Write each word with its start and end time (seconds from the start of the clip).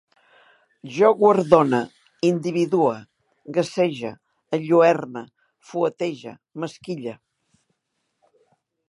Jo 0.93 1.09
guardone, 1.17 1.81
individue, 2.29 2.95
gasege, 3.57 4.13
enlluerne, 4.59 5.23
fuetege, 5.71 6.35
m'esquille 6.63 7.15